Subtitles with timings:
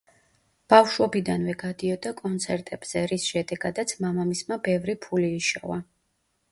[0.73, 5.81] ბავშვობიდანვე გადიოდა კონცერტებზე რის შედეგადაც მამამისმა ბევრი ფული იშოვა.